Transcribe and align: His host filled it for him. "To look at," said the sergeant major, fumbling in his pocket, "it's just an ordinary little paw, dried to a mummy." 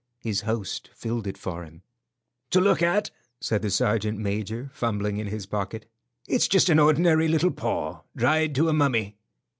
His 0.21 0.41
host 0.41 0.89
filled 0.95 1.27
it 1.27 1.37
for 1.37 1.63
him. 1.63 1.83
"To 2.49 2.59
look 2.59 2.81
at," 2.81 3.11
said 3.39 3.61
the 3.61 3.69
sergeant 3.69 4.17
major, 4.17 4.71
fumbling 4.73 5.17
in 5.17 5.27
his 5.27 5.45
pocket, 5.45 5.85
"it's 6.27 6.47
just 6.47 6.69
an 6.69 6.79
ordinary 6.79 7.27
little 7.27 7.51
paw, 7.51 8.01
dried 8.15 8.55
to 8.55 8.67
a 8.67 8.73
mummy." 8.73 9.19